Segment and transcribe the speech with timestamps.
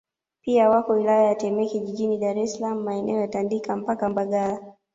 [0.41, 4.75] Pia wako wilaya ya Temeke jijini Dar es Salaam maeneo ya Tandika mpaka Mbagala